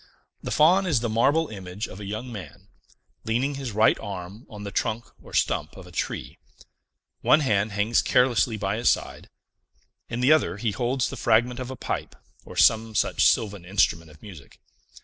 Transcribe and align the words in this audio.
The 0.41 0.49
Faun 0.49 0.87
is 0.87 1.01
the 1.01 1.09
marble 1.13 1.49
image 1.49 1.87
of 1.87 1.99
a 1.99 2.05
young 2.05 2.31
man, 2.31 2.69
leaning 3.23 3.53
his 3.53 3.71
right 3.71 3.99
arm 3.99 4.47
on 4.49 4.63
the 4.63 4.71
trunk 4.71 5.05
or 5.21 5.31
stump 5.31 5.77
of 5.77 5.85
a 5.85 5.91
tree; 5.91 6.39
one 7.21 7.41
hand 7.41 7.73
hangs 7.73 8.01
carelessly 8.01 8.57
by 8.57 8.77
his 8.77 8.89
side; 8.89 9.29
in 10.09 10.19
the 10.19 10.31
other 10.31 10.57
he 10.57 10.71
holds 10.71 11.07
the 11.11 11.17
fragment 11.17 11.59
of 11.59 11.69
a 11.69 11.75
pipe, 11.75 12.15
or 12.45 12.55
some 12.55 12.95
such 12.95 13.23
sylvan 13.27 13.63
instrument 13.63 14.09
of 14.09 14.23
music. 14.23 14.59